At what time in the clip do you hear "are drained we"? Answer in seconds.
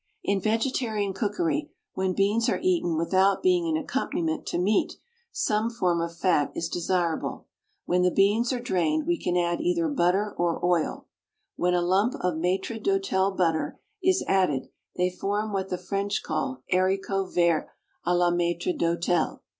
8.51-9.19